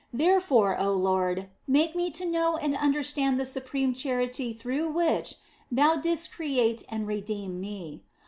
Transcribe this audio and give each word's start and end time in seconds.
Therefore, 0.11 0.77
oh 0.79 0.95
Lord, 0.95 1.47
make 1.67 1.95
me 1.95 2.09
to 2.09 2.25
know 2.25 2.57
and 2.57 2.75
understand 2.75 3.39
the 3.39 3.45
supreme 3.45 3.93
charity 3.93 4.51
through 4.51 4.89
which 4.89 5.35
Thou 5.71 5.97
didst 5.97 6.31
create 6.31 6.83
and 6.89 7.05
redeem 7.05 7.59
me. 7.61 8.01